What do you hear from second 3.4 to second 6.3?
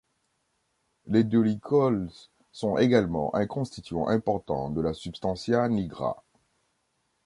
constituant important de la substantia nigra.